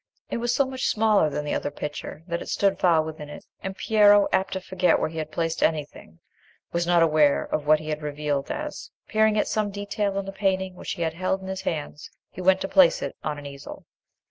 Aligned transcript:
It 0.31 0.37
was 0.37 0.51
so 0.51 0.65
much 0.65 0.87
smaller 0.87 1.29
than 1.29 1.45
the 1.45 1.53
other 1.53 1.69
picture, 1.69 2.23
that 2.25 2.41
it 2.41 2.49
stood 2.49 2.79
far 2.79 3.03
within 3.03 3.29
it, 3.29 3.45
and 3.61 3.77
Piero, 3.77 4.27
apt 4.33 4.53
to 4.53 4.59
forget 4.59 4.99
where 4.99 5.09
he 5.09 5.19
had 5.19 5.29
placed 5.29 5.61
anything, 5.61 6.17
was 6.71 6.87
not 6.87 7.03
aware 7.03 7.43
of 7.43 7.67
what 7.67 7.77
he 7.79 7.89
had 7.89 8.01
revealed 8.01 8.49
as, 8.49 8.89
peering 9.07 9.37
at 9.37 9.47
some 9.47 9.69
detail 9.69 10.17
in 10.17 10.25
the 10.25 10.31
painting 10.31 10.73
which 10.73 10.93
he 10.93 11.03
held 11.03 11.41
in 11.41 11.47
his 11.49 11.61
hands, 11.61 12.09
he 12.31 12.41
went 12.41 12.61
to 12.61 12.67
place 12.67 13.03
it 13.03 13.15
on 13.23 13.37
an 13.37 13.45
easel. 13.45 13.85